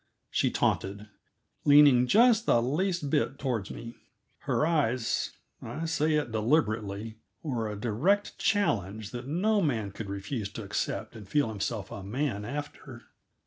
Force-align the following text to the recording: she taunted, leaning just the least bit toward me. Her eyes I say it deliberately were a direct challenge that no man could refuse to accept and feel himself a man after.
she 0.31 0.49
taunted, 0.49 1.09
leaning 1.63 2.07
just 2.07 2.47
the 2.47 2.59
least 2.59 3.11
bit 3.11 3.37
toward 3.37 3.69
me. 3.69 3.97
Her 4.39 4.65
eyes 4.65 5.37
I 5.61 5.85
say 5.85 6.13
it 6.15 6.31
deliberately 6.31 7.19
were 7.43 7.69
a 7.69 7.75
direct 7.79 8.39
challenge 8.39 9.11
that 9.11 9.27
no 9.27 9.61
man 9.61 9.91
could 9.91 10.09
refuse 10.09 10.49
to 10.53 10.63
accept 10.63 11.15
and 11.15 11.29
feel 11.29 11.49
himself 11.49 11.91
a 11.91 12.01
man 12.01 12.45
after. 12.45 13.03